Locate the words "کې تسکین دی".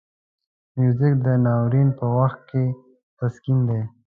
2.49-3.81